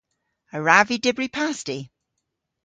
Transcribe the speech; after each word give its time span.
A 0.55 0.57
wrav 0.61 0.85
vy 0.87 0.97
dybri 1.03 1.27
pasti? 1.37 1.77